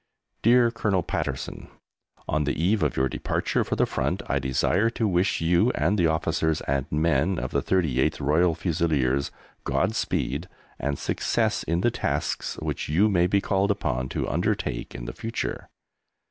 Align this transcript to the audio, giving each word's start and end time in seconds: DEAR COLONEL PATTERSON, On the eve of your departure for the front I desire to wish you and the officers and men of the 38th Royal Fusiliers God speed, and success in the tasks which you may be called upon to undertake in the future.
DEAR 0.41 0.71
COLONEL 0.71 1.03
PATTERSON, 1.03 1.67
On 2.27 2.43
the 2.45 2.59
eve 2.59 2.81
of 2.81 2.97
your 2.97 3.07
departure 3.07 3.63
for 3.63 3.75
the 3.75 3.85
front 3.85 4.23
I 4.27 4.39
desire 4.39 4.89
to 4.89 5.07
wish 5.07 5.41
you 5.41 5.69
and 5.73 5.95
the 5.95 6.07
officers 6.07 6.61
and 6.61 6.87
men 6.91 7.37
of 7.37 7.51
the 7.51 7.61
38th 7.61 8.19
Royal 8.19 8.55
Fusiliers 8.55 9.29
God 9.63 9.93
speed, 9.93 10.49
and 10.79 10.97
success 10.97 11.61
in 11.61 11.81
the 11.81 11.91
tasks 11.91 12.55
which 12.57 12.89
you 12.89 13.09
may 13.09 13.27
be 13.27 13.41
called 13.41 13.69
upon 13.69 14.09
to 14.09 14.27
undertake 14.27 14.95
in 14.95 15.05
the 15.05 15.13
future. 15.13 15.69